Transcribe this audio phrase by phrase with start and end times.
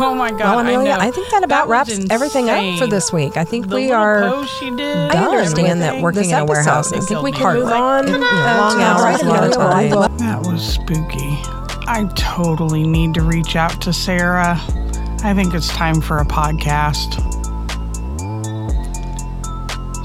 [0.10, 0.40] Oh my god!
[0.40, 1.00] Well, Amelia, I, know.
[1.08, 3.36] I, think that about That was wraps everything up for this week.
[3.36, 4.22] I think The we are.
[4.30, 4.96] post she did.
[4.96, 6.90] I understand that working This in a warehouse.
[6.92, 8.06] I is think we can move on.
[8.06, 10.16] You You know, know, long hours, a lot of time.
[10.16, 11.38] That was spooky.
[11.86, 14.56] I totally need to reach out to Sarah.
[15.22, 17.20] I think it's time for a podcast.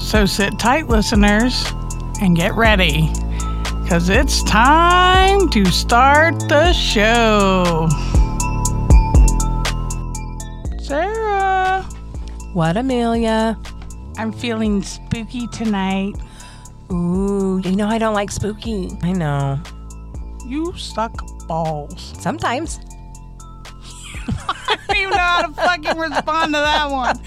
[0.02, 1.64] So sit tight, listeners,
[2.20, 3.08] and get ready
[3.82, 7.88] because it's time to start the show.
[12.56, 13.58] What, Amelia?
[14.16, 16.14] I'm feeling spooky tonight.
[16.90, 18.96] Ooh, you know I don't like spooky.
[19.02, 19.60] I know.
[20.46, 21.12] You suck
[21.46, 22.14] balls.
[22.18, 22.80] Sometimes.
[24.26, 27.20] I don't even know how to fucking respond to that one.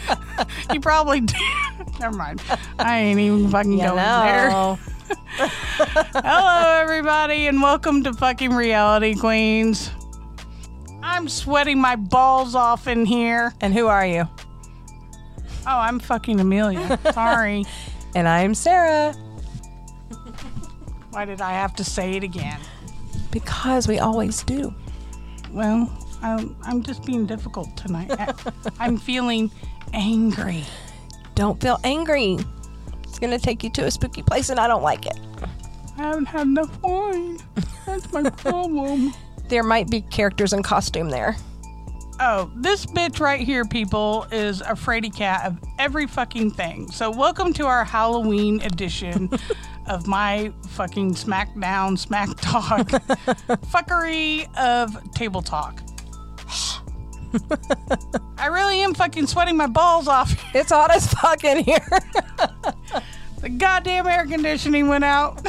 [0.73, 1.38] You probably did.
[1.99, 2.41] Never mind.
[2.80, 4.49] I ain't even fucking You going there.
[4.49, 4.80] Hello,
[6.81, 9.91] everybody, and welcome to fucking Reality Queens.
[11.03, 13.53] I'm sweating my balls off in here.
[13.61, 14.27] And who are you?
[15.72, 17.00] Oh, I'm fucking Amelia.
[17.14, 17.64] Sorry.
[18.16, 19.14] And I'm Sarah.
[21.12, 22.59] Why did I have to say it again?
[23.30, 24.73] Because we always do.
[25.52, 25.88] Well,
[26.23, 28.09] I'm, I'm just being difficult tonight.
[28.12, 28.34] I-
[28.80, 29.52] I'm feeling
[29.94, 30.64] angry.
[31.36, 32.40] Don't feel angry.
[33.03, 35.20] It's going to take you to a spooky place and I don't like it.
[35.97, 37.38] I haven't had enough wine.
[37.86, 39.14] That's my problem.
[39.50, 41.36] There might be characters in costume there.
[42.22, 46.92] Oh, this bitch right here, people, is a fraidy cat of every fucking thing.
[46.92, 49.30] So, welcome to our Halloween edition
[49.88, 52.88] of my fucking smackdown, smack talk
[53.72, 55.81] fuckery of table talk.
[58.38, 60.44] I really am fucking sweating my balls off.
[60.53, 61.88] It's hot as fuck in here.
[63.40, 65.42] The goddamn air conditioning went out.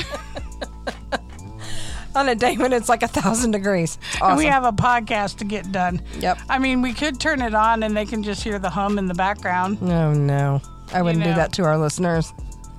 [2.15, 3.99] On a day when it's like a thousand degrees.
[4.13, 6.03] It's And we have a podcast to get done.
[6.19, 6.39] Yep.
[6.49, 9.07] I mean, we could turn it on and they can just hear the hum in
[9.07, 9.79] the background.
[9.83, 10.61] Oh no.
[10.93, 11.31] I wouldn't know.
[11.31, 12.33] do that to our listeners.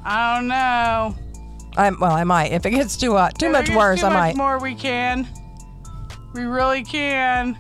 [0.04, 1.16] I don't know.
[1.78, 2.52] I well, I might.
[2.52, 4.36] If it gets too hot, too If much worse, too I much might.
[4.36, 5.28] more we can.
[6.34, 7.58] We really can.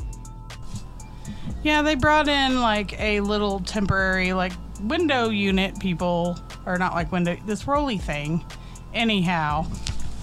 [1.63, 4.53] Yeah, they brought in like a little temporary like
[4.83, 8.43] window unit people or not like window this rolly thing.
[8.93, 9.65] Anyhow,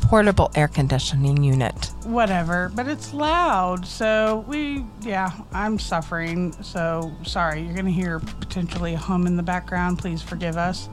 [0.09, 1.93] Portable air conditioning unit.
[2.05, 3.87] whatever, but it's loud.
[3.87, 6.53] So we yeah, I'm suffering.
[6.63, 9.99] So sorry, you're going to hear potentially a hum in the background.
[9.99, 10.89] Please forgive us.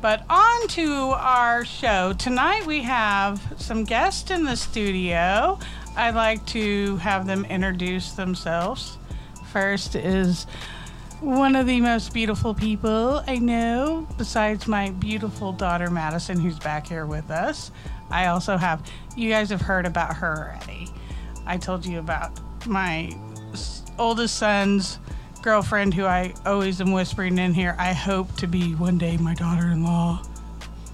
[0.00, 2.12] But on to our show.
[2.14, 5.60] Tonight we have some guests in the studio.
[5.96, 8.98] I'd like to have them introduce themselves.
[9.52, 10.46] First is
[11.20, 16.88] one of the most beautiful people I know, besides my beautiful daughter Madison, who's back
[16.88, 17.70] here with us.
[18.12, 20.88] I also have, you guys have heard about her already.
[21.46, 23.10] I told you about my
[23.98, 24.98] oldest son's
[25.42, 27.74] girlfriend, who I always am whispering in here.
[27.78, 30.22] I hope to be one day my daughter in law.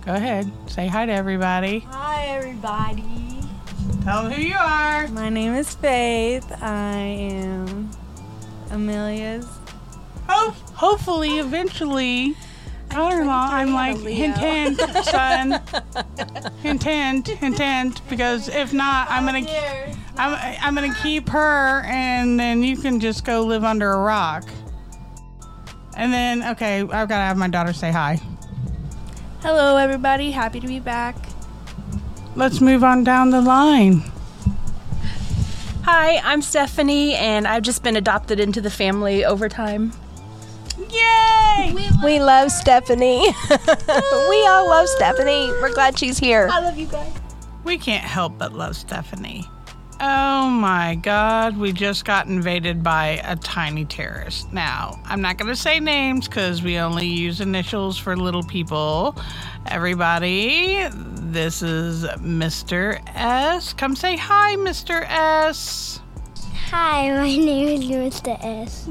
[0.07, 1.81] Go ahead, say hi to everybody.
[1.81, 3.43] Hi, everybody.
[4.05, 5.09] Tell them who you are.
[5.09, 6.51] My name is Faith.
[6.63, 7.91] I am
[8.71, 9.47] Amelia's.
[10.29, 12.37] Hope, hopefully, eventually,
[12.99, 13.49] daughter-in-law.
[13.53, 15.53] I'm like hint, hint, son,
[16.63, 18.09] hint, hint, hint, hint.
[18.09, 22.99] Because if not, I'm gonna, oh, I'm, I'm gonna keep her, and then you can
[22.99, 24.49] just go live under a rock.
[25.97, 28.21] And then, okay, I've got to have my daughter say hi.
[29.43, 30.31] Hello, everybody.
[30.33, 31.17] Happy to be back.
[32.35, 34.03] Let's move on down the line.
[35.83, 39.93] Hi, I'm Stephanie, and I've just been adopted into the family over time.
[40.91, 41.75] Yay!
[42.05, 43.27] We love Stephanie.
[43.51, 45.49] we all love Stephanie.
[45.61, 46.49] We're glad she's here.
[46.51, 47.13] I love you guys.
[47.65, 49.45] We can't help but love Stephanie.
[50.01, 54.53] Oh my god, we just got invaded by a tiny terrorist.
[54.53, 59.17] Now, I'm not going to say names because we only use initials for little people.
[59.67, 63.03] Everybody, this is Mr.
[63.17, 63.73] S.
[63.73, 65.05] Come say hi, Mr.
[65.09, 66.01] S.
[66.71, 68.39] Hi, my name is Mr.
[68.41, 68.87] S.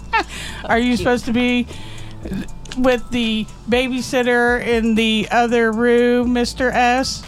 [0.64, 1.66] Are you supposed to be
[2.78, 6.72] with the babysitter in the other room, Mr.
[6.72, 7.22] S?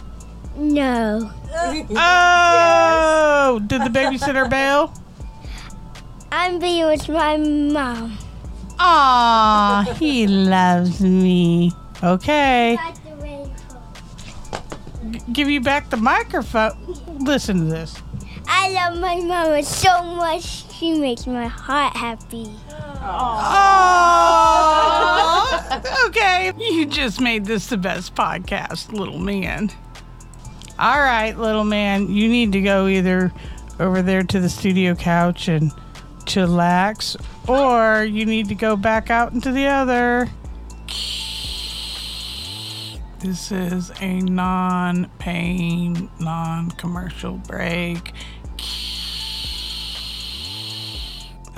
[0.56, 1.32] No.
[1.96, 4.92] Oh, did the babysitter bail?
[6.30, 8.18] I'm being with my mom.
[8.78, 11.72] Aw, he loves me.
[12.02, 12.76] Okay,
[15.32, 16.72] give you back the microphone.
[17.20, 18.02] Listen to this.
[18.48, 20.70] I love my mama so much.
[20.74, 22.50] She makes my heart happy.
[26.06, 29.70] Okay, you just made this the best podcast, little man.
[30.78, 33.32] All right, little man, you need to go either
[33.80, 35.72] over there to the studio couch and
[36.24, 37.16] chillax,
[37.48, 40.28] or you need to go back out into the other.
[43.20, 48.12] This is a non pain, non commercial break.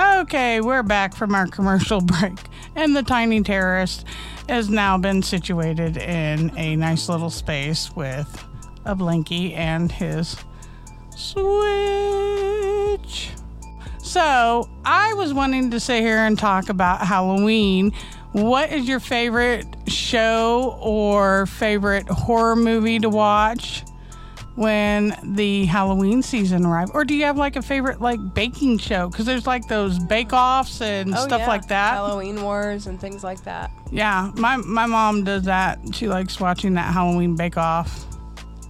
[0.00, 2.38] Okay, we're back from our commercial break,
[2.76, 4.04] and the tiny terrorist
[4.48, 8.44] has now been situated in a nice little space with
[8.84, 10.36] a blinky and his
[11.16, 11.40] switch.
[14.00, 17.92] So, I was wanting to sit here and talk about Halloween.
[18.30, 23.82] What is your favorite show or favorite horror movie to watch
[24.58, 26.90] when the Halloween season arrives?
[26.92, 29.08] Or do you have like a favorite like baking show?
[29.08, 31.46] Because there's like those bake offs and Oh, stuff yeah.
[31.48, 31.94] like that.
[31.94, 33.70] Halloween Wars and things like that.
[33.92, 35.78] Yeah, my my mom does that.
[35.92, 38.04] She likes watching that Halloween Bake Off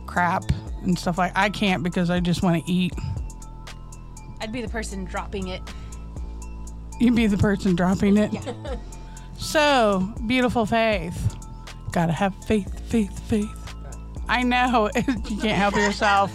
[0.07, 0.45] crap
[0.83, 1.33] and stuff like.
[1.35, 2.93] I can't because I just want to eat.
[4.41, 5.63] I'd be the person dropping it.
[7.01, 8.33] You'd be the person dropping it.
[8.33, 8.77] yeah.
[9.39, 11.35] so beautiful faith.
[11.93, 13.68] Gotta have faith, faith, faith.
[14.29, 15.03] I know you
[15.39, 16.33] can't help yourself.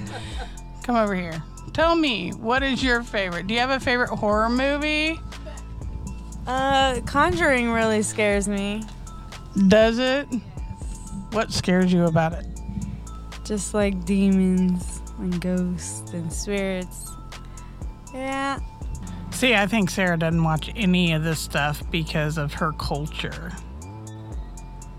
[0.84, 1.42] Come over here.
[1.74, 3.48] Tell me, what is your favorite?
[3.48, 5.20] Do you have a favorite horror movie?
[6.46, 8.84] Uh, Conjuring really scares me.
[9.68, 10.28] Does it?
[11.32, 12.46] What scares you about it?
[13.44, 17.12] Just like demons and ghosts and spirits.
[18.14, 18.60] Yeah.
[19.32, 23.52] See, I think Sarah doesn't watch any of this stuff because of her culture.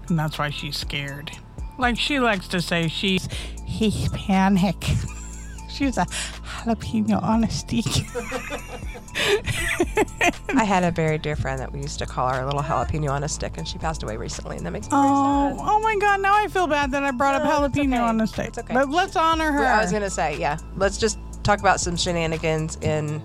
[0.09, 1.31] And that's why she's scared.
[1.79, 3.29] Like she likes to say she's
[3.67, 4.83] Hispanic.
[5.69, 7.85] she's a jalapeno on a stick.
[10.57, 13.25] I had a very dear friend that we used to call our little jalapeno on
[13.25, 15.67] a stick, and she passed away recently, and that makes me Oh, very sad.
[15.69, 17.99] oh my god, now I feel bad that I brought No, up jalapeno okay.
[17.99, 18.49] on a stick.
[18.49, 18.75] It's okay.
[18.75, 19.65] But let's honor her.
[19.65, 20.59] I was gonna say, yeah.
[20.77, 23.21] Let's just talk about some shenanigans in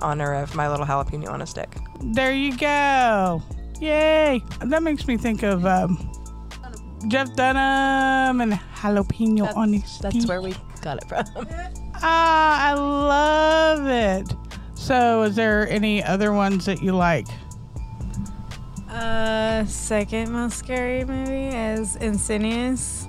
[0.00, 1.76] honor of my little jalapeno on a stick.
[2.00, 3.42] There you go.
[3.80, 4.42] Yay.
[4.60, 5.96] That makes me think of um,
[7.08, 9.98] Jeff Dunham and jalapeno on his.
[9.98, 11.24] That's where we got it from.
[12.04, 14.34] Ah, I love it.
[14.74, 17.28] So, is there any other ones that you like?
[18.90, 23.06] Uh, second most scary movie is Insidious.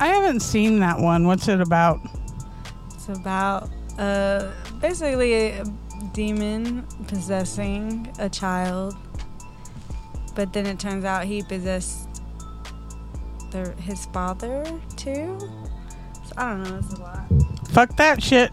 [0.00, 1.26] I haven't seen that one.
[1.26, 2.00] What's it about?
[2.94, 5.64] It's about uh basically a
[6.14, 8.94] demon possessing a child,
[10.34, 12.05] but then it turns out he possessed
[13.56, 14.64] their his father
[14.96, 15.38] too.
[15.40, 16.78] So I don't know.
[16.78, 17.24] It's a lot.
[17.70, 18.52] Fuck that shit.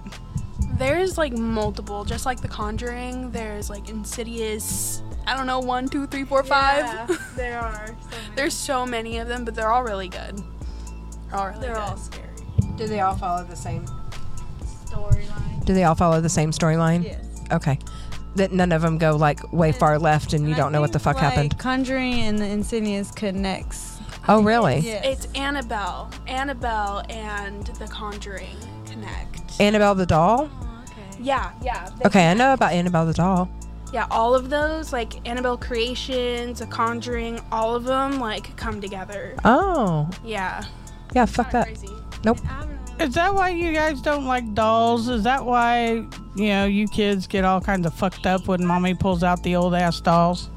[0.77, 3.31] There's like multiple, just like The Conjuring.
[3.31, 5.01] There's like Insidious.
[5.27, 6.85] I don't know, one, two, three, four, five.
[6.85, 7.95] Yeah, there are.
[8.35, 10.37] There's so many of them, but they're all really good.
[11.29, 11.81] They're all really They're good.
[11.81, 12.27] all scary.
[12.75, 13.85] Do they all follow the same?
[14.85, 15.65] Storyline.
[15.65, 17.03] Do they all follow the same storyline?
[17.03, 17.25] Yes.
[17.51, 17.77] Okay.
[18.35, 20.99] That none of them go like way far left, and you don't know what the
[20.99, 21.57] fuck like, happened.
[21.59, 23.92] Conjuring and the Insidious connects.
[24.27, 24.79] Oh, really?
[24.79, 25.05] Yes.
[25.05, 26.09] It's Annabelle.
[26.27, 28.55] Annabelle and The Conjuring
[28.85, 29.59] connect.
[29.59, 30.49] Annabelle the doll.
[30.61, 31.01] Oh, okay.
[31.21, 31.89] yeah, yeah.
[31.97, 33.49] they- Okay, I know about Annabelle the doll.
[33.91, 39.35] Yeah, all of those, like Annabelle Creations, The Conjuring, all of them, like, come together.
[39.45, 40.63] Oh, Yeah.
[41.13, 41.25] yeah.
[41.25, 41.65] Fuck that.
[41.65, 41.89] Crazy.
[42.99, 45.09] Is that why you guys don't like dolls?
[45.09, 46.05] Is that why,
[46.35, 49.55] you know, you kids get all kinds of fucked up when mommy pulls out the
[49.55, 50.49] old ass dolls?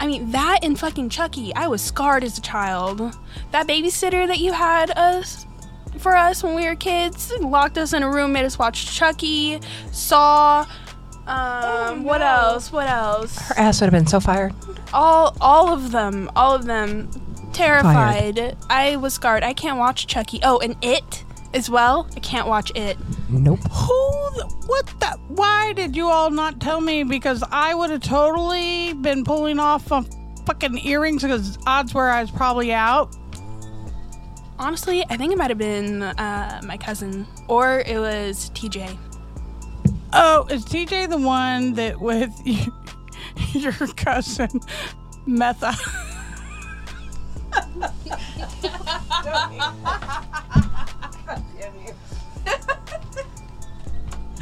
[0.00, 1.54] I mean, that and fucking Chucky.
[1.54, 3.16] I was scarred as a child.
[3.50, 5.46] That babysitter that you had us
[5.98, 9.60] for us when we were kids locked us in a room, made us watch Chucky,
[9.90, 10.66] Saw.
[11.26, 12.72] Um, what else?
[12.72, 13.36] What else?
[13.38, 14.54] Her ass would have been so fired.
[14.92, 17.10] All, all of them, all of them,
[17.52, 18.56] terrified.
[18.70, 19.42] I was scarred.
[19.42, 20.40] I can't watch Chucky.
[20.42, 21.24] Oh, and It
[21.54, 22.08] as well.
[22.16, 22.96] I can't watch It.
[23.28, 23.60] Nope.
[23.70, 24.30] Who?
[24.36, 25.18] The, what the?
[25.28, 27.02] Why did you all not tell me?
[27.02, 30.06] Because I would have totally been pulling off um,
[30.46, 33.14] fucking earrings because odds were I was probably out.
[34.58, 38.98] Honestly, I think it might have been uh, my cousin, or it was TJ.
[40.12, 42.32] Oh, is TJ the one that with
[43.54, 44.48] your cousin
[45.26, 45.74] Metha?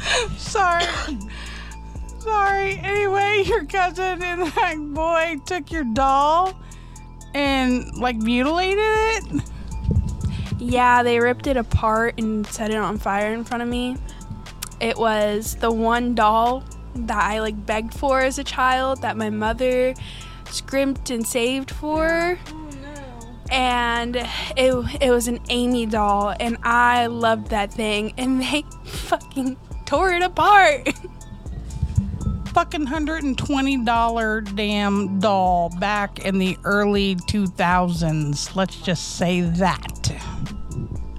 [0.37, 0.83] Sorry.
[2.19, 2.79] Sorry.
[2.79, 6.59] Anyway, your cousin and that boy took your doll
[7.33, 9.43] and like mutilated it.
[10.59, 13.97] Yeah, they ripped it apart and set it on fire in front of me.
[14.79, 16.63] It was the one doll
[16.95, 19.93] that I like begged for as a child that my mother
[20.49, 22.39] scrimped and saved for.
[22.47, 23.43] Oh, no.
[23.51, 29.57] And it, it was an Amy doll, and I loved that thing, and they fucking
[29.87, 30.93] tore it apart.
[32.57, 38.55] fucking hundred and twenty dollar damn doll back in the early two thousands.
[38.55, 40.11] Let's just say that.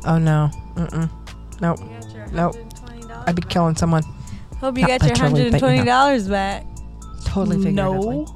[0.05, 0.51] Oh no.
[0.75, 1.11] Mm-mm.
[1.61, 1.79] Nope.
[2.33, 2.57] Nope.
[3.27, 4.03] I'd be killing someone.
[4.61, 5.59] Hope you Not got your literally, hundred but and you know.
[5.59, 6.67] twenty dollars back.
[7.25, 8.17] Totally figuratively.
[8.17, 8.35] No.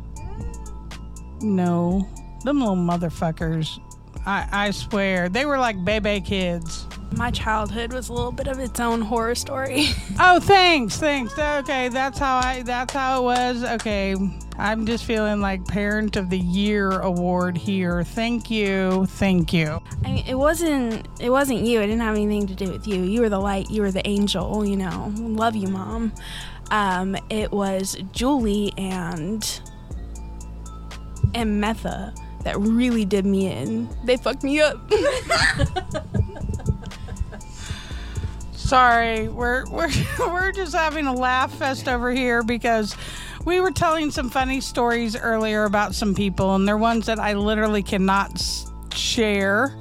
[1.41, 2.09] No.
[2.45, 3.81] Them little motherfuckers.
[4.27, 5.29] I, I swear.
[5.29, 6.82] They were like baby kids.
[7.15, 9.87] My childhood was a little bit of its own horror story.
[10.25, 11.37] Oh, thanks, thanks.
[11.39, 12.63] Okay, that's how I.
[12.63, 13.65] That's how it was.
[13.65, 14.15] Okay,
[14.59, 18.05] I'm just feeling like Parent of the Year award here.
[18.05, 19.81] Thank you, thank you.
[20.05, 21.81] I mean, it wasn't it wasn't you.
[21.81, 23.03] It didn't have anything to do with you.
[23.03, 23.71] You were the light.
[23.71, 24.65] You were the angel.
[24.65, 26.13] You know, love you, mom.
[26.71, 29.43] Um, it was Julie and
[31.35, 32.15] and Metha
[32.45, 33.89] that really did me in.
[34.05, 34.79] They fucked me up.
[38.73, 42.97] Sorry, we're we're we're just having a laugh fest over here because
[43.45, 47.35] we were telling some funny stories earlier about some people, and they're ones that I
[47.35, 48.43] literally cannot
[48.95, 49.77] share.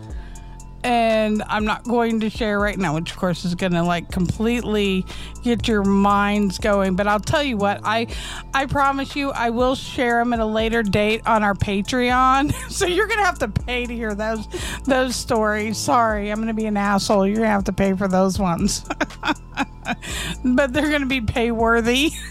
[0.84, 4.12] And I'm not going to share right now, which of course is going to like
[4.12, 5.06] completely
[5.44, 6.96] get your minds going.
[6.96, 8.08] But I'll tell you what, I
[8.54, 12.54] I promise you, I will share them at a later date on our Patreon.
[12.72, 14.48] so you're gonna have to pay to hear those
[14.86, 15.78] those stories.
[15.78, 17.28] Sorry, I'm gonna be an asshole.
[17.28, 18.84] You're gonna have to pay for those ones,
[20.44, 22.12] but they're gonna be pay worthy.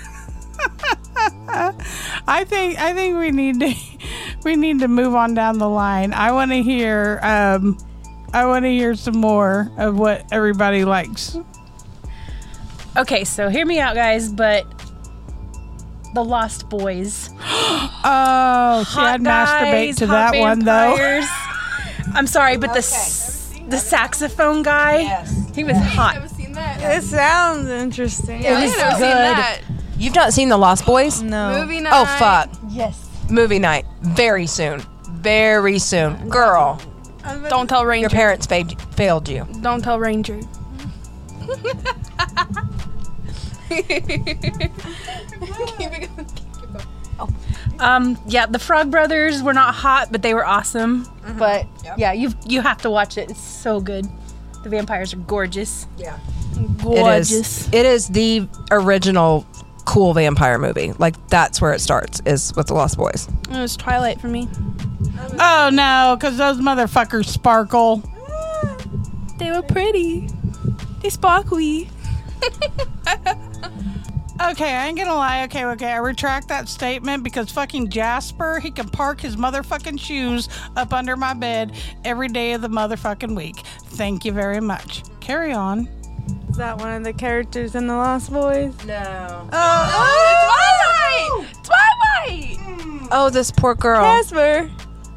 [2.27, 3.75] I think I think we need to
[4.45, 6.13] we need to move on down the line.
[6.13, 7.79] I want to hear um,
[8.33, 11.37] I want to hear some more of what everybody likes.
[12.97, 14.67] Okay, so hear me out, guys, but
[16.15, 17.31] the Lost Boys.
[18.03, 21.21] Oh, see, I'd Hot masturbate guys, to hot that one though.
[22.15, 25.55] I'm sorry, but the s- the saxophone guy, yes.
[25.55, 26.17] he was hot.
[26.17, 26.97] I've never seen that?
[26.97, 28.43] It sounds interesting.
[28.43, 29.65] It was good.
[29.99, 31.21] You've not seen The Lost Boys?
[31.21, 31.61] No.
[31.61, 31.93] Movie night.
[31.95, 32.49] Oh fuck.
[32.71, 33.07] Yes.
[33.29, 33.85] Movie night.
[34.01, 34.83] Very soon.
[35.11, 36.31] Very soon.
[36.31, 36.81] Girl,
[37.49, 38.03] Don't tell Ranger.
[38.03, 39.47] your parents failed, failed you.
[39.61, 40.41] Don't tell Ranger.
[47.79, 51.07] Um, yeah, the Frog Brothers were not hot, but they were awesome.
[51.07, 51.39] Mm-hmm.
[51.39, 53.31] But yeah, you you have to watch it.
[53.31, 54.07] It's so good.
[54.63, 55.87] The vampires are gorgeous.
[55.97, 56.19] Yeah,
[56.83, 57.31] Gorgeous.
[57.67, 57.69] is.
[57.73, 59.47] It is the original
[59.85, 60.93] cool vampire movie.
[60.99, 62.21] Like that's where it starts.
[62.27, 63.29] Is with the Lost Boys.
[63.51, 64.49] It was Twilight for me.
[65.39, 68.03] Oh no, because those motherfuckers sparkle.
[69.39, 70.29] They were pretty.
[71.03, 71.89] They sparkly.
[74.43, 75.45] Okay, I ain't gonna lie.
[75.45, 80.49] Okay, okay, I retract that statement because fucking Jasper, he can park his motherfucking shoes
[80.77, 81.73] up under my bed
[82.07, 83.59] every day of the motherfucking week.
[83.59, 85.03] Thank you very much.
[85.21, 85.91] Carry on.
[86.51, 88.75] Is that one of the characters in the Lost Boys?
[88.85, 89.49] No.
[89.53, 91.47] Oh, oh!
[91.63, 91.65] Twilight!
[91.65, 92.57] Twilight!
[92.59, 93.07] Hmm.
[93.13, 94.03] Oh, this poor girl.
[94.03, 94.71] Jasper.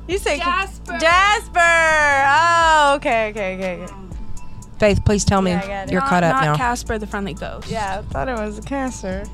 [0.07, 0.97] You say Jasper.
[0.99, 1.59] Jasper.
[1.59, 3.83] Oh, okay, okay, okay.
[3.83, 3.93] okay.
[4.79, 5.91] Faith, please tell me Yeah, I got it.
[5.91, 6.55] you're Not- caught up not now.
[6.55, 7.67] Casper the Friendly Ghost.
[7.69, 9.23] Yeah, I thought it was a Casper.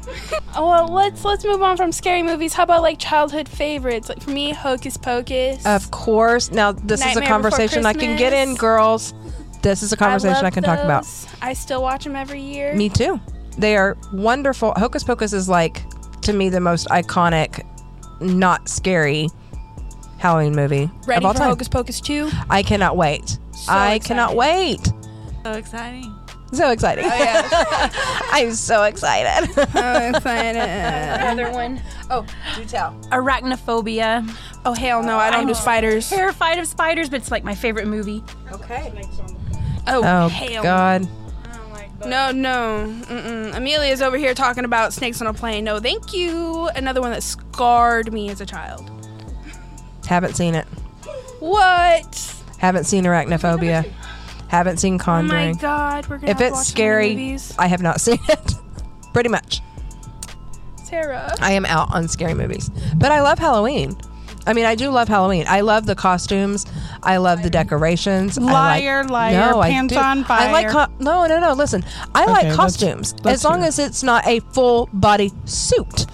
[0.56, 2.54] Oh well, let's let's move on from scary movies.
[2.54, 4.10] How about like childhood favorites?
[4.10, 5.64] Like for me, Hocus Pocus.
[5.64, 6.52] Of course.
[6.52, 9.14] Now this is a conversation I can get in, girls.
[9.62, 11.06] This is a conversation I, love can talk about.
[11.42, 12.74] I still watch them every year.
[12.76, 13.20] Me too.
[13.58, 14.74] They are wonderful.
[14.78, 15.84] Hocus Pocus is like
[16.22, 17.66] to me the most iconic,
[18.22, 19.28] not scary
[20.18, 21.50] Halloween movie Ready of all for time.
[21.50, 22.30] Hocus Pocus 2?
[22.50, 23.40] I cannot wait.
[23.52, 24.04] So I excited.
[24.08, 24.92] cannot wait.
[25.44, 26.16] So exciting.
[26.52, 27.06] So exciting.
[27.08, 27.10] Oh,
[28.32, 29.50] I'm so excited.
[29.76, 30.58] Oh, I'm excited.
[30.58, 31.82] Another one.
[32.10, 32.26] oh,
[32.56, 32.94] do tell.
[33.12, 34.30] Arachnophobia.
[34.66, 36.10] oh hell no, I don't do I'm spiders.
[36.10, 38.24] Terrified of spiders, but it's like my favorite movie.
[38.52, 38.92] Okay.
[39.90, 41.08] Oh, Oh hell God.
[42.06, 42.86] No, no.
[43.08, 43.54] Mm-mm.
[43.56, 45.66] Amelia's over here talking about snakes on a plane.
[45.66, 46.70] No, thank you.
[46.70, 48.90] Another one that scarred me as a child.
[50.08, 50.66] Haven't seen it.
[51.40, 52.36] What?
[52.58, 53.86] Haven't seen Arachnophobia.
[54.48, 55.50] Haven't seen Conjuring.
[55.50, 57.54] Oh my god, we're gonna if have to it's scary, movies.
[57.60, 58.54] I have not seen it.
[59.14, 59.62] Pretty much.
[60.86, 61.36] Sarah.
[61.40, 62.70] I am out on scary movies.
[62.96, 63.96] But I love Halloween.
[64.50, 65.46] I mean, I do love Halloween.
[65.48, 66.66] I love the costumes.
[67.04, 68.36] I love the decorations.
[68.40, 68.54] I like-
[68.84, 70.00] Liar, liar, I pants do.
[70.00, 70.88] on I like fire.
[70.88, 71.54] co- no, no, no.
[71.54, 74.90] Listen, I Okay, like let's- costumes let's as long hear as it's not a full
[74.92, 76.08] body suit.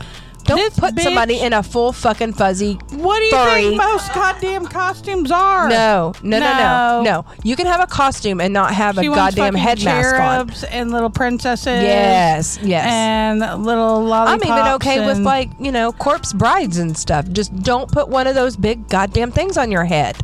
[0.45, 2.73] Don't This put somebody in a full fucking fuzzy.
[2.91, 3.61] What do you Furry.
[3.63, 5.67] think most goddamn costumes are?
[5.69, 7.01] No, no, no, no, No.
[7.03, 7.25] no.
[7.43, 10.19] You can have a costume and not have She a goddamn head mask on.
[10.19, 11.65] cherubs and little princesses.
[11.81, 12.85] Yes, yes.
[12.87, 14.45] And little lollipops.
[14.45, 17.27] I'm even okay with like, you know, corpse brides and stuff.
[17.31, 20.15] Just don't put one of those big goddamn things on your head.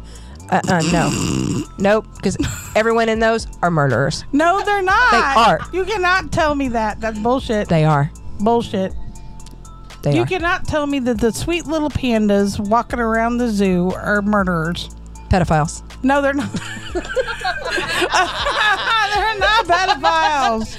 [0.51, 1.63] Uh uh no.
[1.79, 2.37] nope, because
[2.75, 4.23] everyone in those are murderers.
[4.33, 5.11] No, they're not.
[5.11, 5.17] They
[5.51, 5.59] are.
[5.73, 6.99] You cannot tell me that.
[7.01, 7.69] That's bullshit.
[7.69, 8.11] They are.
[8.39, 8.93] bullshit.
[10.03, 13.91] They you are cannot tell me that the sweet little pandas walking around the zoo
[13.93, 14.89] are murderers.
[15.29, 15.83] pedophiles.
[16.03, 16.51] No, they're not.
[16.93, 17.03] they're
[19.39, 20.77] not pedophiles.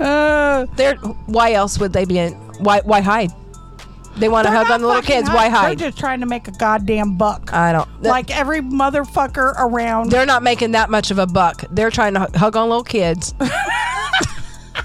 [0.00, 2.32] Uh, They're why else would they be in?
[2.60, 3.30] Why why hide?
[4.16, 5.28] They want to hug on the little kids.
[5.30, 5.50] Why hide.
[5.50, 5.78] hide?
[5.78, 7.52] They're just trying to make a goddamn buck.
[7.52, 8.02] I don't.
[8.02, 10.10] like every motherfucker around.
[10.10, 11.64] they're not making that much of a buck.
[11.70, 13.34] They're trying to hug on little kids.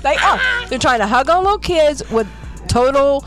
[0.04, 0.40] they are.
[0.70, 2.28] They're trying to hug on little kids with
[2.76, 3.26] total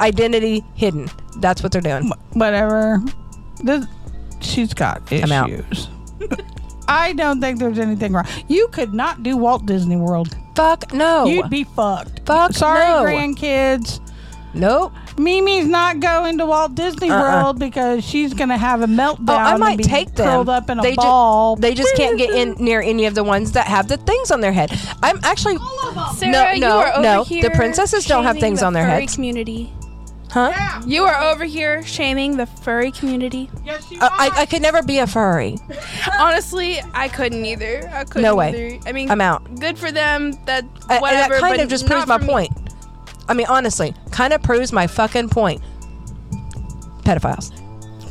[0.00, 1.08] identity hidden.
[1.38, 2.10] That's what they're doing.
[2.32, 3.02] Whatever.
[3.62, 3.86] This,
[4.40, 5.50] she's got I'm out.
[5.50, 5.88] issues.
[6.88, 8.26] I don't think there's anything wrong.
[8.48, 10.34] You could not do Walt Disney World.
[10.54, 11.26] Fuck no.
[11.26, 12.24] You'd be fucked.
[12.24, 13.04] Fuck Sorry, no.
[13.04, 14.00] grandkids.
[14.54, 14.92] nope.
[15.18, 17.20] Mimi's not going to Walt Disney Uh-uh.
[17.42, 19.28] World because she's gonna have a meltdown.
[19.28, 20.26] Oh, I and might be take them.
[20.26, 21.56] curled up in a they ju- ball.
[21.56, 24.40] they just can't get in near any of the ones that have the things on
[24.40, 24.70] their head.
[25.02, 25.56] I'm actually,
[26.16, 28.84] Sarah, you no, are over no, here the princesses don't have things the on their
[28.86, 29.14] furry heads.
[29.14, 29.72] Community.
[30.30, 30.82] huh?
[30.86, 33.50] You are over here shaming the furry community.
[33.64, 35.56] yes, you Uh, I, I could never be a furry.
[36.18, 37.88] Honestly, I couldn't either.
[37.92, 38.48] I couldn't No way.
[38.76, 38.88] either.
[38.88, 39.58] I mean, I'm out.
[39.60, 40.32] good for them.
[40.46, 41.34] That I- whatever.
[41.34, 42.26] that kind but of just proves my me.
[42.26, 42.52] point.
[43.28, 45.60] I mean, honestly, kind of proves my fucking point.
[47.02, 47.52] Pedophiles.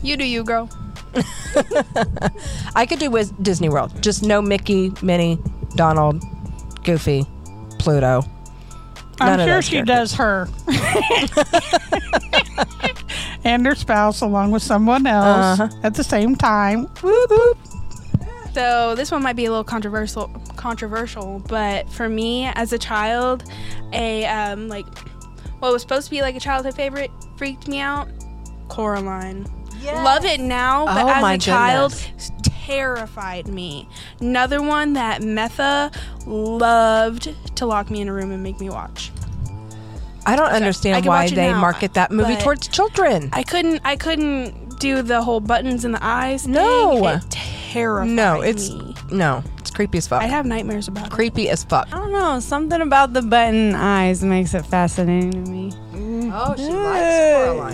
[0.03, 0.69] You do you, girl.
[2.75, 3.91] I could do with Disney World.
[4.01, 5.39] Just no Mickey, Minnie,
[5.75, 6.23] Donald,
[6.83, 7.25] Goofy,
[7.79, 8.23] Pluto.
[9.19, 10.11] I'm sure she characters.
[10.11, 10.47] does her.
[13.43, 15.69] and her spouse along with someone else Uh-huh.
[15.83, 16.87] at the same time.
[18.53, 23.43] So this one might be a little controversial, controversial, but for me as a child,
[23.93, 24.85] a um, like
[25.59, 28.09] what was supposed to be like a childhood favorite freaked me out.
[28.67, 29.47] Coraline.
[29.83, 32.31] Love it now, but Oh as my a child, goodness.
[32.43, 33.87] terrified me.
[34.19, 35.95] Another one that Metha
[36.25, 39.11] loved to lock me in a room and make me watch.
[40.25, 43.29] I don't understand I why they now, market that movie towards children.
[43.31, 43.79] I couldn't.
[43.85, 46.43] I couldn't do the whole buttons in the eyes.
[46.43, 46.53] Thing.
[46.53, 47.07] No.
[47.07, 48.93] it terrified no, it's me.
[49.11, 50.21] No, it's creepy as fuck.
[50.21, 51.11] I have nightmares about it.
[51.11, 51.87] creepy as fuck.
[51.93, 52.39] I don't know.
[52.39, 55.71] Something about the button eyes makes it fascinating to me.
[55.93, 56.31] Mm.
[56.33, 57.71] Oh, she Yeah,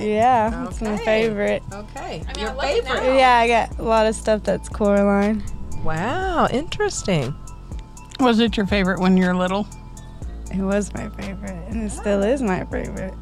[0.51, 1.05] Yeah, it's my Okay.
[1.05, 1.63] favorite.
[1.73, 2.95] Okay, I your love it now.
[2.95, 3.17] favorite.
[3.17, 5.43] Yeah, I got a lot of stuff that's Coraline.
[5.83, 7.33] Wow, interesting.
[8.19, 9.67] Was it your favorite when you were little?
[10.51, 13.13] It was my favorite, and it still is my favorite.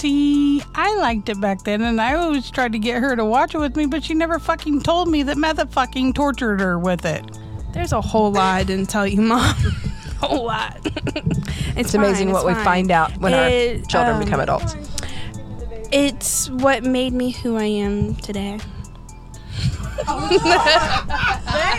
[0.00, 3.54] See, I liked it back then, and I always tried to get her to watch
[3.54, 7.04] it with me, but she never fucking told me that Metha fucking tortured her with
[7.04, 7.22] it.
[7.74, 9.54] There's a whole lot I didn't tell you, mom.
[10.18, 10.78] whole lot.
[11.76, 14.74] It's amazing what we find out when It, our children um, become adults.
[15.92, 18.58] It's what made me who I am today.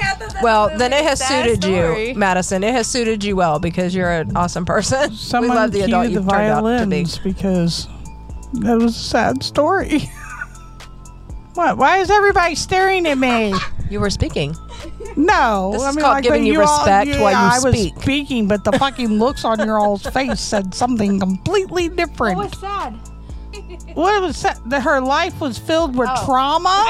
[0.43, 2.10] Well, then it has suited story.
[2.10, 2.63] you, Madison.
[2.63, 5.12] It has suited you well because you're an awesome person.
[5.13, 7.05] Someone we love the adult the you've turned out to be.
[7.23, 7.88] because
[8.53, 9.99] that was a sad story.
[11.55, 11.77] what?
[11.77, 13.53] Why is everybody staring at me?
[13.89, 14.55] You were speaking.
[15.17, 17.37] No, This I is mean, called like giving when you all- respect yeah, while you
[17.37, 22.55] I was speaking, but the fucking looks on your all's face said something completely different.
[22.55, 22.93] sad?
[23.93, 24.60] What was that?
[24.69, 26.25] That her life was filled with Oh.
[26.25, 26.84] trauma?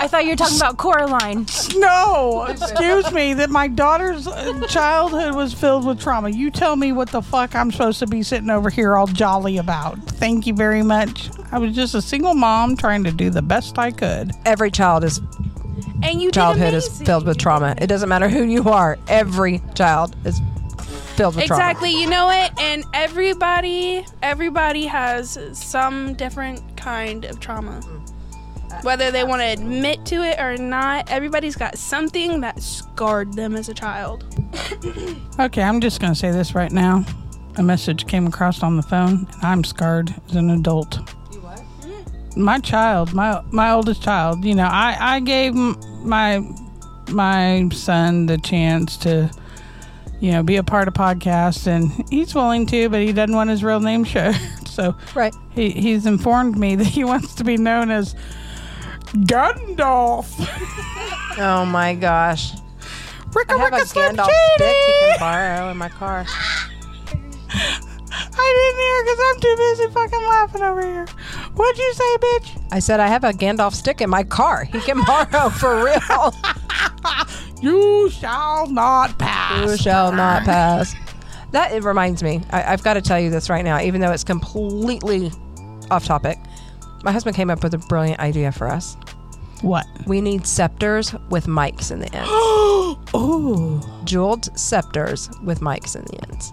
[0.00, 1.46] I thought you were talking about Coraline.
[1.76, 3.34] No, excuse me.
[3.34, 6.28] That my daughter's uh, childhood was filled with trauma.
[6.30, 9.58] You tell me what the fuck I'm supposed to be sitting over here all jolly
[9.58, 9.98] about.
[10.04, 11.30] Thank you very much.
[11.50, 14.32] I was just a single mom trying to do the best I could.
[14.44, 15.20] Every child is
[16.02, 17.06] And you childhood is amazing.
[17.06, 17.74] filled with trauma.
[17.78, 18.98] It doesn't matter who you are.
[19.08, 20.40] Every child is
[21.18, 21.62] filled with trauma.
[21.62, 21.90] Exactly.
[21.90, 27.80] You know it, and everybody, everybody has some different kind of trauma.
[27.82, 28.84] Mm.
[28.84, 33.56] Whether they want to admit to it or not, everybody's got something that scarred them
[33.56, 34.24] as a child.
[35.40, 37.04] Okay, I'm just going to say this right now.
[37.58, 40.98] A message came across on the phone, and I'm scarred as an adult.
[41.32, 41.62] You what?
[41.82, 42.36] Mm.
[42.36, 44.44] My child, my my oldest child.
[44.44, 46.42] You know, I I gave my
[47.10, 49.30] my son the chance to,
[50.20, 53.50] you know, be a part of podcasts, and he's willing to, but he doesn't want
[53.50, 54.36] his real name shared.
[54.78, 55.34] So Right.
[55.50, 58.14] he he's informed me that he wants to be known as
[59.26, 60.28] Gandalf.
[61.40, 62.52] Oh my gosh.
[63.30, 64.70] Ricka I have a ricka slim Gandalf stick shady.
[64.70, 66.24] you can borrow in my car.
[67.50, 71.06] I didn't hear because I'm too busy fucking laughing over here.
[71.54, 72.68] What'd you say, bitch?
[72.72, 74.64] I said I have a Gandalf stick in my car.
[74.64, 76.34] He can borrow for real.
[77.60, 79.27] You shall not pass.
[79.56, 80.94] You shall not pass.
[81.52, 82.42] That it reminds me.
[82.50, 85.30] I, I've got to tell you this right now, even though it's completely
[85.90, 86.38] off topic.
[87.02, 88.96] My husband came up with a brilliant idea for us.
[89.62, 89.86] What?
[90.06, 92.30] We need scepters with mics in the ends.
[93.14, 93.80] Ooh.
[94.04, 96.52] Jeweled scepters with mics in the ends.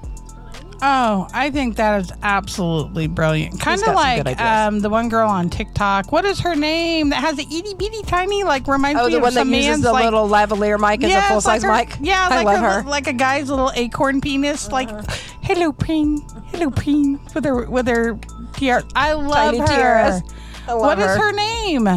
[0.81, 3.59] Oh, I think that is absolutely brilliant.
[3.59, 6.11] Kind of like um, the one girl on TikTok.
[6.11, 7.09] What is her name?
[7.09, 9.67] That has the itty bitty tiny like reminds Oh, me the of one that uses
[9.69, 11.97] man's the like, little lavalier mic as a full like size her- mic.
[12.01, 12.89] Yeah, I like love her, her.
[12.89, 14.71] like a guy's little acorn penis.
[14.71, 15.01] Like, Uh-huh.
[15.41, 18.19] hello, peen, hello, peen, with her with her
[18.53, 18.83] tiara.
[18.95, 19.67] I love Tiny her.
[19.67, 20.21] tiaras.
[20.67, 21.17] I love What is her.
[21.17, 21.87] her name?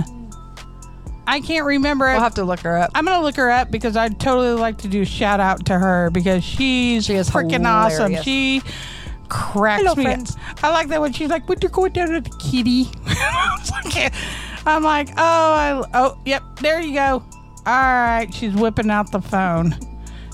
[1.29, 2.13] I can't remember it.
[2.15, 2.91] We'll have to look her up.
[2.95, 5.79] I'm gonna look her up because I'd totally like to do a shout out to
[5.79, 8.17] her because she's She is freaking awesome.
[8.23, 8.63] She
[9.29, 10.05] cracks Hello, me.
[10.05, 10.37] friends.
[10.63, 12.87] I like that when she's like, "Would you go down to the kitty?"
[14.67, 17.23] I'm like, "Oh, I, oh, yep, there you go."
[17.67, 19.77] All right, she's whipping out the phone.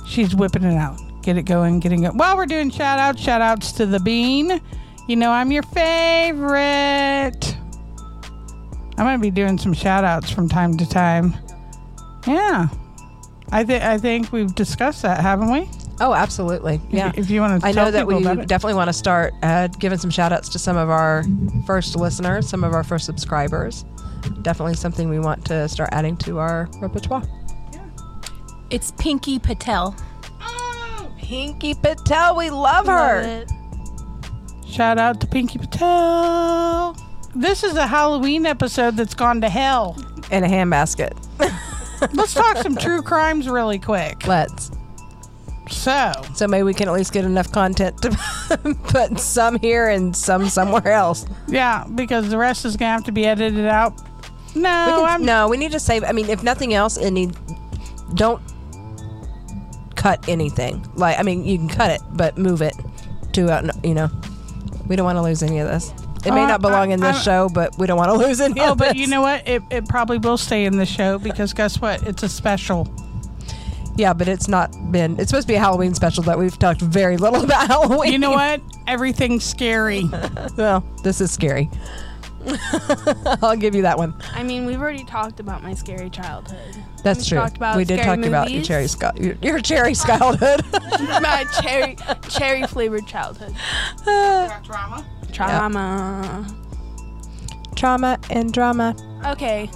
[0.06, 1.00] She's whipping it out.
[1.22, 2.14] Get it going, getting it.
[2.14, 4.60] While we're doing shout outs, shout outs to the bean.
[5.08, 7.53] You know I'm your favorite.
[8.96, 11.34] I'm gonna be doing some shout outs from time to time.
[12.26, 12.68] Yeah.
[13.52, 15.68] I think I think we've discussed that, haven't we?
[16.00, 16.80] Oh, absolutely.
[16.90, 17.12] Yeah.
[17.14, 18.48] If you want to I tell know that we people about it.
[18.48, 21.22] definitely want to start uh, giving some shout outs to some of our
[21.66, 23.84] first listeners, some of our first subscribers.
[24.42, 27.22] Definitely something we want to start adding to our repertoire.
[27.72, 27.84] Yeah.
[28.70, 29.94] It's Pinky Patel.
[30.40, 33.20] Oh, Pinky Patel, we love Love her.
[33.42, 33.52] it.
[34.68, 36.96] Shout out to Pinky Patel.
[37.34, 39.96] This is a Halloween episode that's gone to hell.
[40.30, 41.12] And a handbasket.
[42.14, 44.26] Let's talk some true crimes really quick.
[44.26, 44.70] Let's.
[45.70, 48.10] So, So maybe we can at least get enough content to
[48.84, 51.26] put some here and some somewhere else.
[51.48, 53.94] yeah, because the rest is gonna have to be edited out.
[54.54, 56.04] No, We can- I'm no, we need to save.
[56.04, 57.34] I mean, if nothing else, it need
[58.14, 58.42] don't
[59.96, 60.86] cut anything.
[60.94, 62.74] Like, I mean, you can cut it, but move it
[63.32, 64.08] to uh, you know.
[64.86, 65.92] We don't want to lose any of this.
[66.26, 68.16] It may Uh, not belong in this I- I- show, but we don't want to
[68.26, 68.96] lose any Oh, of but this.
[68.96, 69.46] you know what?
[69.46, 72.02] It, it probably will stay in the show because guess what?
[72.04, 72.88] It's a special.
[73.96, 75.18] Yeah, but it's not been.
[75.20, 78.12] It's supposed to be a Halloween special that we've talked very little about Halloween.
[78.12, 78.60] You know what?
[78.86, 80.04] Everything's scary.
[80.56, 81.70] Well, this is scary.
[83.42, 84.14] I'll give you that one.
[84.34, 86.76] I mean, we've already talked about my scary childhood.
[87.02, 87.38] That's We true.
[87.38, 90.62] talked about we did scary talk about your cherry sc- your, your cherry childhood.
[91.22, 91.96] my cherry
[92.28, 93.54] cherry flavored childhood.
[94.04, 94.60] Drama.
[94.64, 95.06] Trauma.
[95.34, 96.46] Trauma
[97.76, 98.96] Trauma and drama.
[99.26, 99.68] Okay.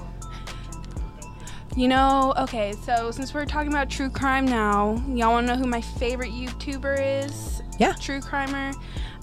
[1.76, 5.58] You know, okay, so since we're talking about true crime now, y'all want to know
[5.60, 7.62] who my favorite YouTuber is?
[7.78, 7.92] Yeah.
[8.00, 8.74] True crimer.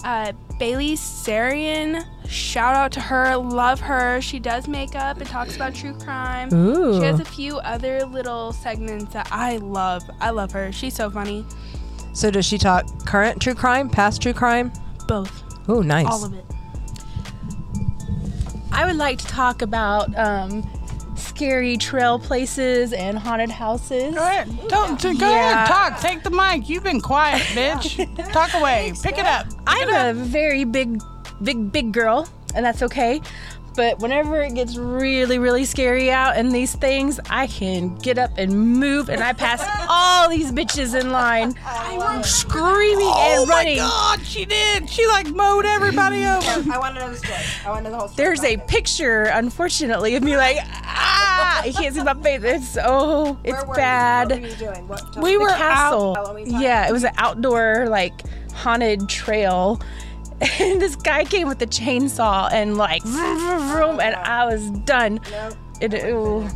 [0.04, 2.06] Uh, Bailey Sarian.
[2.28, 3.36] Shout out to her.
[3.36, 4.20] Love her.
[4.22, 6.52] She does makeup and talks about true crime.
[6.54, 6.98] Ooh.
[6.98, 10.02] She has a few other little segments that I love.
[10.20, 10.72] I love her.
[10.72, 11.44] She's so funny.
[12.14, 14.72] So does she talk current true crime, past true crime?
[15.06, 15.45] Both.
[15.68, 16.06] Oh, nice.
[16.06, 16.44] All of it.
[18.72, 20.62] I would like to talk about um,
[21.16, 24.14] scary trail places and haunted houses.
[24.14, 24.48] Go ahead.
[24.68, 25.64] Don't, go Yeah.
[25.64, 25.68] ahead.
[25.68, 26.00] Talk.
[26.00, 26.68] Take the mic.
[26.68, 28.32] You've been quiet, bitch.
[28.32, 28.92] Talk away.
[29.02, 29.46] Pick it up.
[29.66, 31.00] I'm a very big,
[31.42, 33.20] big, big girl, and that's okay.
[33.76, 38.30] But whenever it gets really, really scary out and these things, I can get up
[38.38, 43.48] and move, and I pass all these bitches in line, I was screaming Oh and
[43.48, 43.78] running.
[43.80, 44.16] Oh my.
[44.16, 44.88] God, she did.
[44.88, 46.72] She like mowed everybody over.
[46.72, 47.38] I want to know the story.
[47.66, 48.26] I want to know the whole story.
[48.26, 52.42] There's a picture, unfortunately, of me like, ah, you can't see my face.
[52.42, 54.30] It's oh, it's bad.
[55.20, 55.58] We were out.
[55.58, 56.14] castle.
[56.14, 56.62] Halloween time?
[56.62, 58.22] Yeah, it was an outdoor like
[58.54, 59.80] haunted trail.
[60.60, 64.70] And this guy came with a chainsaw and like vroom, vroom, vroom, and I was
[64.70, 65.20] done.
[65.80, 66.48] It, ew.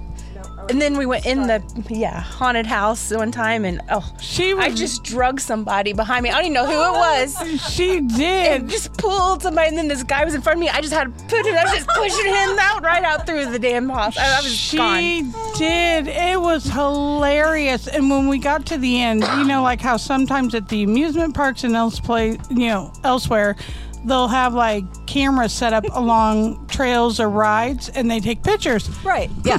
[0.70, 4.64] And then we went in the yeah haunted house one time and oh She was.
[4.64, 6.30] I just drug somebody behind me.
[6.30, 7.72] I don't even know who it was.
[7.74, 8.62] She did.
[8.62, 10.68] And just pulled somebody, and then this guy was in front of me.
[10.68, 11.56] I just had to put him.
[11.56, 14.16] I was just pushing him out, right out through the damn house.
[14.16, 15.34] I, I was she gone.
[15.58, 16.06] did.
[16.06, 17.88] It was hilarious.
[17.88, 21.34] And when we got to the end, you know, like how sometimes at the amusement
[21.34, 23.56] parks and else play, you know, elsewhere,
[24.04, 28.88] they'll have like cameras set up along trails or rides, and they take pictures.
[29.04, 29.30] Right.
[29.44, 29.58] Yeah.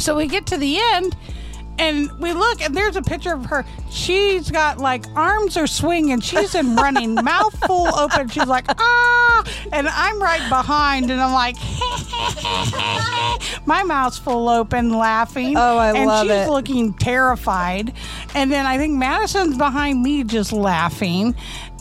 [0.00, 1.16] So we get to the end
[1.78, 3.64] and we look and there's a picture of her.
[3.90, 6.20] She's got like arms are swinging.
[6.20, 8.28] She's in running, mouth full open.
[8.28, 9.44] She's like, ah.
[9.72, 11.56] And I'm right behind and I'm like,
[13.66, 15.56] my mouth's full open laughing.
[15.56, 17.94] Oh, I and love she's looking terrified.
[18.34, 21.34] And then I think Madison's behind me just laughing.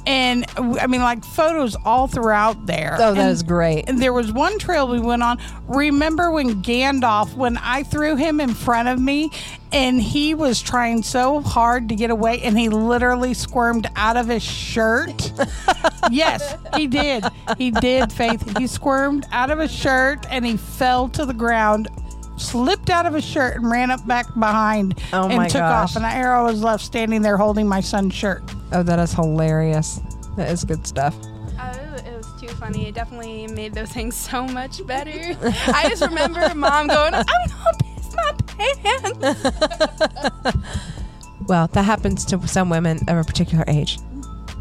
[0.06, 2.96] And I mean, like photos all throughout there.
[3.00, 3.88] Oh, that And- is great.
[3.88, 5.38] and there was one trail we went on.
[5.68, 9.32] Remember when Gandalf, when I threw him in front of me
[9.72, 14.28] and he was trying so hard to get away and he literally squirmed out of
[14.28, 15.32] his shirt?
[16.12, 17.24] yes, he did.
[17.58, 18.58] He did, Faith.
[18.58, 21.88] He squirmed out of his shirt and he fell to the ground.
[22.40, 25.92] Slipped out of his shirt and ran up back behind Oh and took gosh.
[25.92, 25.96] off.
[25.96, 28.42] And Arrow was left standing there holding my son's shirt.
[28.72, 30.00] Oh, that is hilarious.
[30.38, 31.16] That is good stuff.
[31.60, 31.76] Uh,
[32.06, 32.88] it was too funny.
[32.88, 35.12] It definitely made those things so much better.
[35.68, 39.46] I just remember mom going, "I'm gonna piss my pants."
[41.48, 43.98] Well, that happens to some women of a particular age.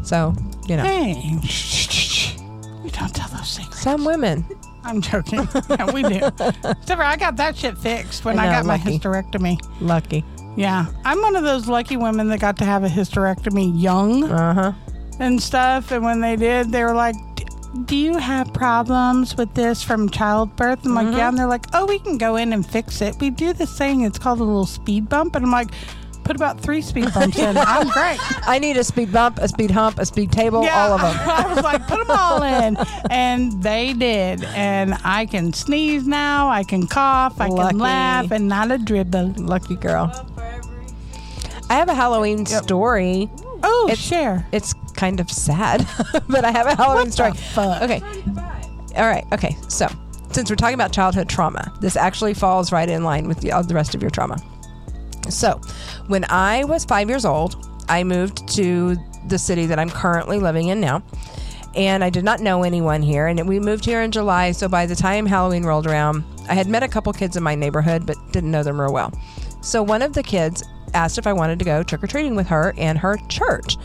[0.03, 0.33] So,
[0.67, 2.37] you know, Hey, shh, shh, shh.
[2.83, 3.79] we don't tell those things.
[3.79, 4.43] some women.
[4.83, 5.47] I'm joking.
[5.69, 6.15] yeah, we do.
[6.39, 9.59] Except I got that shit fixed when I I, know, got my hysterectomy.
[9.81, 10.23] Lucky.
[10.55, 14.53] Yeah, I'm one of those lucky women that got to have a hysterectomy young Uh
[14.53, 14.73] huh.
[15.19, 15.91] and stuff.
[15.91, 17.15] And when they did, they were like,
[17.85, 21.85] "Do you have problems with this from childbirth?" I'm like, "Yeah." And they're like, "Oh,
[21.85, 23.15] we can go in and fix it.
[23.19, 24.01] We do this thing.
[24.01, 25.69] It's called a little speed bump." And I'm like,
[26.29, 27.57] "Put about three speed bumps in.
[27.73, 31.01] I'm great." I need a speed bump, a speed hump, a speed table, all of
[31.01, 31.15] them.
[31.27, 32.77] I was like, put them all in.
[33.09, 34.43] And they did.
[34.43, 36.49] And I can sneeze now.
[36.49, 37.41] I can cough.
[37.41, 37.69] I Lucky.
[37.71, 39.33] can laugh and not a dribble.
[39.37, 40.11] Lucky girl.
[41.69, 43.29] I have a Halloween story.
[43.63, 44.45] Oh, It's- share.
[44.51, 45.87] It's kind of sad,
[46.29, 47.31] but I have a Halloween What story.
[47.31, 47.81] the fuck?
[47.81, 48.01] Okay.
[48.95, 49.25] All right.
[49.33, 49.55] Okay.
[49.67, 49.87] So,
[50.31, 53.63] since we're talking about childhood trauma, this actually falls right in line with the, all
[53.63, 54.37] the rest of your trauma.
[55.29, 55.59] So,
[56.07, 60.69] when I was five years old, I moved to the city that I'm currently living
[60.69, 61.03] in now.
[61.75, 63.27] And I did not know anyone here.
[63.27, 64.51] And we moved here in July.
[64.51, 67.55] So, by the time Halloween rolled around, I had met a couple kids in my
[67.55, 69.13] neighborhood, but didn't know them real well.
[69.61, 70.63] So, one of the kids
[70.93, 73.75] asked if I wanted to go trick or treating with her and her church.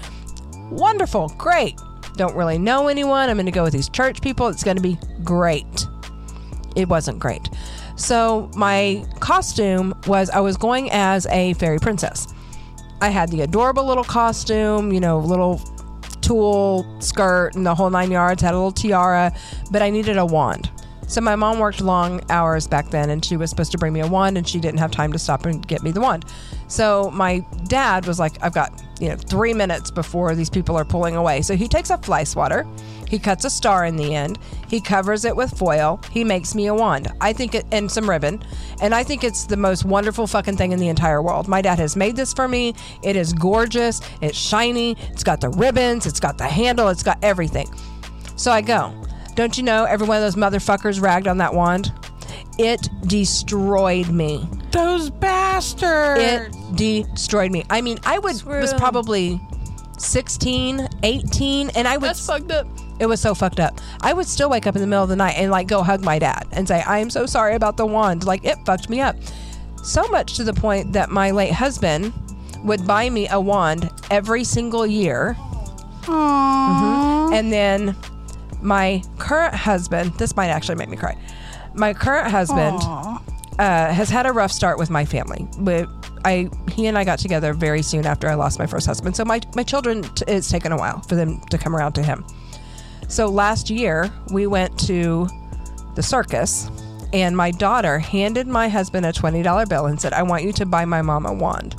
[0.71, 1.29] Wonderful.
[1.37, 1.79] Great.
[2.17, 3.29] Don't really know anyone.
[3.29, 4.49] I'm going to go with these church people.
[4.49, 5.87] It's going to be great.
[6.77, 7.49] It wasn't great.
[7.97, 12.27] So, my costume was I was going as a fairy princess.
[13.01, 15.61] I had the adorable little costume, you know, little
[16.21, 19.33] tulle skirt and the whole nine yards, had a little tiara,
[19.71, 20.71] but I needed a wand.
[21.07, 24.01] So my mom worked long hours back then and she was supposed to bring me
[24.01, 26.25] a wand and she didn't have time to stop and get me the wand.
[26.67, 30.85] So my dad was like, I've got, you know, three minutes before these people are
[30.85, 31.43] pulling away.
[31.43, 32.67] So he takes a fly swatter,
[33.15, 36.67] he cuts a star in the end, he covers it with foil, he makes me
[36.67, 37.13] a wand.
[37.21, 38.43] I think it, and some ribbon.
[38.83, 41.47] And I think it's the most wonderful fucking thing in the entire world.
[41.47, 42.75] My dad has made this for me.
[43.05, 47.19] It is gorgeous, it's shiny, it's got the ribbons, it's got the handle, it's got
[47.23, 47.73] everything.
[48.35, 48.93] So I go.
[49.37, 51.93] Don't you know every one of those motherfuckers ragged on that wand?
[52.59, 54.49] It destroyed me.
[54.73, 56.21] Those bastards.
[56.21, 57.65] It destroyed me.
[57.71, 59.41] I mean, I would was probably
[59.99, 62.09] 16, 18, and I was.
[62.09, 62.67] That's fucked up.
[63.01, 63.81] It was so fucked up.
[64.01, 66.05] I would still wake up in the middle of the night and like go hug
[66.05, 68.25] my dad and say, I am so sorry about the wand.
[68.25, 69.17] Like it fucked me up.
[69.83, 72.13] So much to the point that my late husband
[72.65, 75.37] would buy me a wand every single year.
[76.03, 77.35] Aww.
[77.35, 77.97] And then
[78.63, 81.17] my current husband, this might actually make me cry.
[81.75, 82.79] My current husband
[83.59, 85.47] uh, has had a rough start with my family.
[85.59, 85.89] But
[86.25, 89.15] I, he and I got together very soon after I lost my first husband.
[89.17, 92.03] So my my children, t- it's taken a while for them to come around to
[92.03, 92.25] him.
[93.09, 95.29] So last year we went to
[95.95, 96.69] the circus,
[97.13, 100.53] and my daughter handed my husband a twenty dollar bill and said, "I want you
[100.55, 101.77] to buy my mom a wand."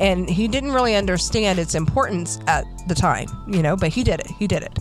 [0.00, 4.20] And he didn't really understand its importance at the time, you know, but he did
[4.20, 4.26] it.
[4.26, 4.78] He did it.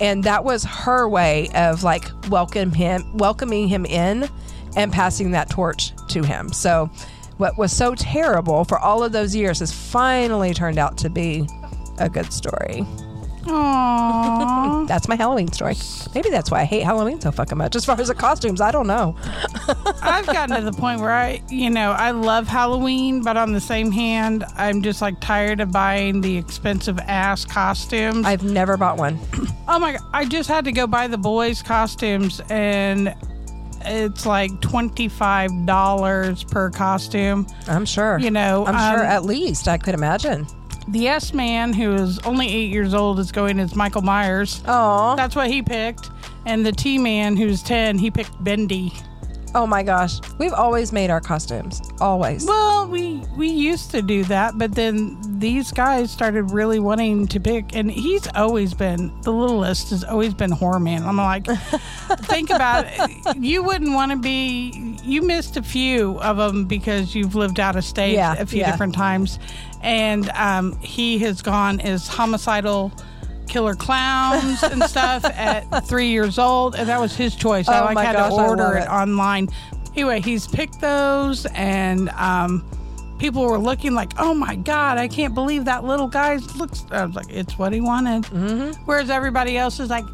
[0.00, 4.28] And that was her way of like welcome him welcoming him in
[4.76, 6.52] and passing that torch to him.
[6.52, 6.90] So
[7.36, 11.46] what was so terrible for all of those years has finally turned out to be
[11.98, 12.86] a good story.
[13.46, 14.86] Aww.
[14.88, 15.76] That's my Halloween story.
[16.14, 17.74] Maybe that's why I hate Halloween so fucking much.
[17.74, 19.16] As far as the costumes, I don't know.
[20.02, 23.60] I've gotten to the point where I, you know, I love Halloween, but on the
[23.60, 28.26] same hand, I'm just like tired of buying the expensive ass costumes.
[28.26, 29.18] I've never bought one.
[29.68, 33.14] oh my god, I just had to go buy the boys' costumes and
[33.86, 37.46] it's like $25 per costume.
[37.66, 38.18] I'm sure.
[38.18, 40.46] You know, I'm sure um, at least I could imagine.
[40.88, 44.62] The S Man, who is only eight years old, is going as Michael Myers.
[44.66, 46.10] Oh, That's what he picked.
[46.46, 48.92] And the T man, who's 10, he picked Bendy.
[49.54, 50.20] Oh my gosh.
[50.38, 51.80] We've always made our costumes.
[52.00, 52.46] Always.
[52.46, 57.40] Well, we we used to do that, but then these guys started really wanting to
[57.40, 61.02] pick, and he's always been the littlest has always been horror man.
[61.04, 61.46] I'm like,
[62.26, 63.36] think about it.
[63.36, 64.96] You wouldn't want to be.
[65.04, 68.60] You missed a few of them because you've lived out of state Yeah, a few
[68.60, 68.70] yeah.
[68.70, 69.38] different times,
[69.82, 72.92] and um, he has gone as homicidal.
[73.48, 77.68] Killer clowns and stuff at three years old, and that was his choice.
[77.68, 78.88] I Oh like my had gosh, to I order it it.
[78.88, 79.48] online.
[79.94, 82.64] Anyway, he's picked those, and um,
[83.18, 87.04] people were looking like, "Oh my god, I can't believe that little guy looks." I
[87.06, 88.82] was like, "It's what he wanted." Mm-hmm.
[88.86, 90.04] Whereas everybody else is like,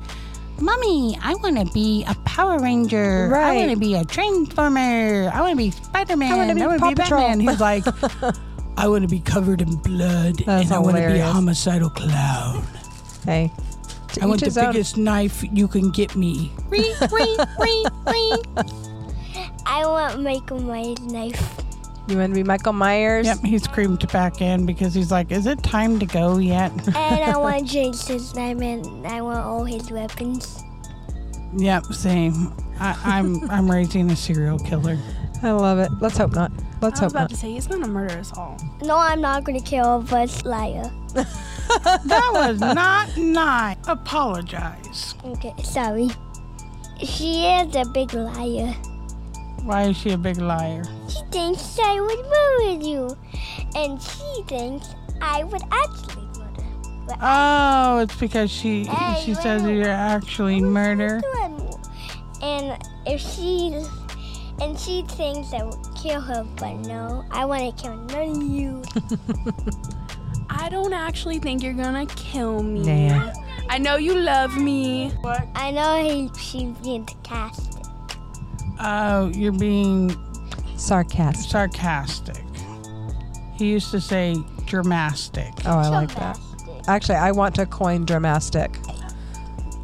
[0.61, 3.35] "Mommy, I want to be a Power Ranger.
[3.35, 5.31] I want to be a Transformer.
[5.33, 6.33] I want to be Spider Man.
[6.33, 7.85] I wanna be Paw Patrol." Batman." He's like,
[8.77, 11.89] "I want to be covered in blood, That's and I want to be a homicidal
[11.91, 12.65] clown."
[13.25, 13.51] Hey,
[14.15, 14.73] To I want the own.
[14.73, 16.51] biggest knife you can get me.
[19.67, 21.57] I want Michael Myers knife.
[22.09, 23.27] You want to be Michael Myers?
[23.27, 27.23] Yep, he's creamed back in because he's like, "Is it time to go yet?" And
[27.23, 30.65] I want Jason's knife and I want all his weapons.
[31.57, 32.53] yep, same.
[32.81, 34.99] I, I'm I'm raising a serial killer.
[35.43, 35.91] I love it.
[36.01, 36.51] Let's hope not.
[36.81, 37.31] Let's I was hope about not.
[37.31, 38.57] to say he's gonna murder us all.
[38.83, 40.91] No, I'm not gonna kill Buzz Liar.
[41.85, 43.77] That was not nice.
[43.87, 45.15] Apologize.
[45.25, 46.09] Okay, sorry.
[47.03, 48.75] She is a big liar.
[49.63, 50.85] Why is she a big liar?
[51.09, 53.17] She thinks I would murder you.
[53.77, 56.65] And she thinks I would actually murder.
[57.07, 58.85] But Oh, it's because she
[59.25, 61.21] she says you're actually murder.
[62.43, 63.75] And if she
[64.61, 68.43] and she thinks I would kill her, but no, I want to kill none of
[68.43, 68.83] you.
[70.51, 73.09] I don't actually think you're gonna kill me.
[73.09, 73.33] Nah.
[73.69, 75.13] I know you love me.
[75.55, 77.85] I know he she's being sarcastic.
[78.81, 80.11] Oh, you're being
[80.77, 81.51] Sarcastic.
[81.51, 82.45] sarcastic.
[83.55, 84.35] He used to say
[84.67, 85.53] dramatic.
[85.67, 86.39] Oh, I like that.
[86.89, 88.79] Actually, I want to coin dramatic.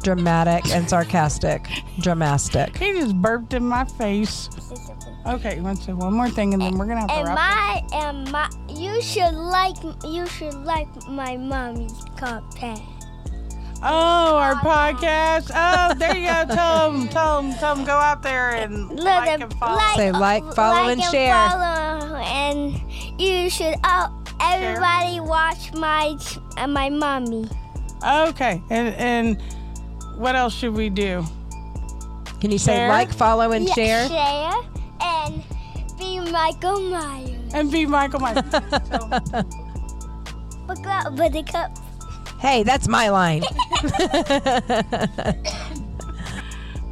[0.01, 1.63] Dramatic and sarcastic.
[1.99, 2.75] Dramastic.
[2.77, 4.49] He just burped in my face.
[5.27, 7.27] Okay, you want to say one more thing and then we're gonna have to And
[7.27, 12.79] wrap my and my you should like you should like my mommy's carpet.
[13.83, 15.51] Oh, our podcast.
[15.53, 16.45] Oh, there you go.
[16.55, 19.75] Tell them, tell them, tell them, go out there and Look, like and- and follow.
[19.75, 21.49] like, Say like, follow, like and share.
[21.49, 22.81] follow, and
[23.21, 26.17] you should oh everybody watch my
[26.57, 27.45] uh, my mommy.
[28.03, 29.41] Okay, and and
[30.17, 31.23] what else should we do?
[32.41, 34.07] Can you say like, follow, and Yeah, share?
[34.07, 34.76] share and be
[36.31, 37.53] Michael Myers.
[37.53, 38.43] And be Michael Myers.
[38.51, 39.49] Tell 'em.
[40.67, 41.77] Look out, Buttercup.
[42.39, 43.43] Hey, that's my line.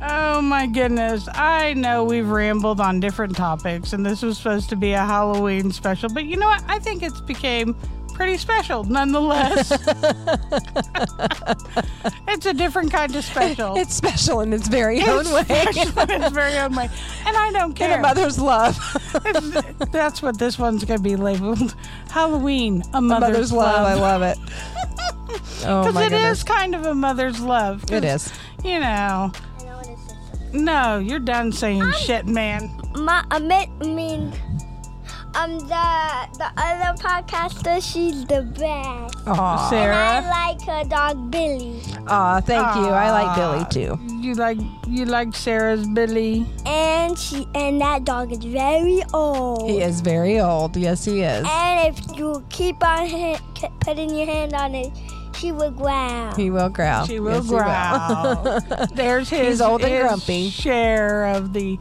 [0.07, 1.27] Oh my goodness.
[1.33, 5.71] I know we've rambled on different topics and this was supposed to be a Halloween
[5.71, 6.63] special, but you know what?
[6.67, 7.75] I think it's became
[8.15, 9.71] pretty special nonetheless.
[12.28, 13.75] it's a different kind of special.
[13.78, 15.43] it's special in its very own It's way.
[15.43, 16.89] special in its very own way.
[17.25, 17.99] And I don't In care.
[17.99, 18.78] a mother's love.
[19.91, 21.75] That's what this one's going to be labeled.
[22.10, 23.86] Halloween, a A mother's, mother's love.
[23.88, 24.38] I love it.
[25.67, 26.38] Oh Because my it goodness.
[26.39, 27.84] is kind of a mother's love.
[27.91, 28.32] It is.
[28.63, 29.32] You know.
[29.34, 29.97] I know what it
[30.54, 30.54] is.
[30.54, 32.69] No, you're done saying shit, man.
[32.93, 34.32] My, I mean, I mean,
[35.37, 39.15] um, the the other podcaster, she's the best.
[39.27, 39.69] Aw.
[39.69, 39.95] Sarah.
[39.95, 42.87] And I like her dog Billy, Aw, thank you.
[42.87, 43.99] I like Billy too.
[44.21, 46.45] You like you like Sarah's Billy.
[46.65, 49.69] and she and that dog is very old.
[49.69, 50.75] He is very old.
[50.77, 51.45] Yes, he is.
[51.47, 54.91] And if you keep on ha- k- putting your hand on it,
[55.37, 56.33] she will growl.
[56.35, 57.05] He will growl.
[57.05, 58.87] She will Yes, he growl.
[58.95, 60.49] There's his, He's old and his grumpy.
[60.49, 61.77] share of the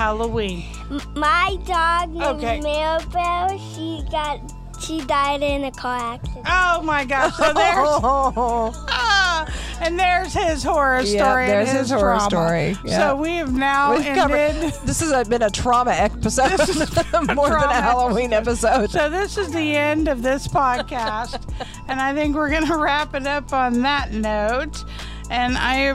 [0.00, 0.64] Halloween.
[0.90, 2.60] M- My dog named Okay.
[2.60, 4.40] Mirabelle, she got
[4.80, 6.46] she died in a car accident.
[6.48, 7.34] Oh my gosh!
[7.36, 7.54] So there's
[8.02, 9.46] ah,
[9.82, 11.44] and there's his horror Yep, story.
[11.44, 12.30] and there's his horror trauma.
[12.30, 12.76] story.
[12.88, 14.16] So we have now We've ended.
[14.16, 14.72] covered.
[14.86, 16.50] This has been a trauma episode
[17.36, 18.90] more than a Halloween episode.
[18.90, 21.42] So this is the end of this podcast,
[21.88, 24.82] and I think we're gonna wrap it up on that note.
[25.30, 25.94] And I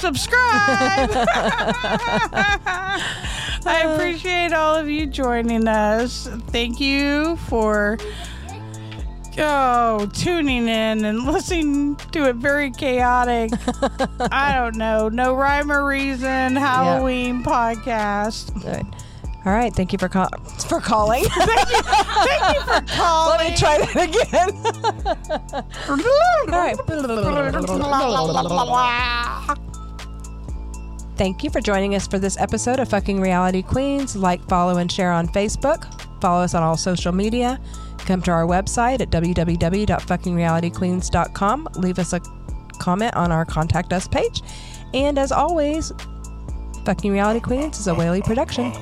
[0.00, 1.10] subscribe.
[3.66, 6.26] I appreciate all of you joining us.
[6.48, 7.98] Thank you for
[9.38, 13.52] oh tuning in and listening to it very chaotic.
[14.32, 18.56] I don't know, no rhyme or reason Halloween podcast.
[18.64, 18.86] All right.
[19.46, 19.72] All right.
[19.74, 20.28] Thank you for call-
[20.68, 21.24] for calling.
[21.24, 23.38] Thank you for calling.
[23.38, 24.50] Let me try that again.
[26.52, 26.76] All right.
[31.20, 34.16] Thank you for joining us for this episode of Fucking Reality Queens.
[34.16, 35.84] Like, follow, and share on Facebook.
[36.22, 37.60] Follow us on all social media.
[37.98, 41.68] Come to our website at www.fuckingrealityqueens.com.
[41.76, 42.20] Leave us a
[42.78, 44.40] comment on our contact us page.
[44.94, 45.92] And as always,
[46.86, 48.72] Fucking Reality Queens is a Whaley production.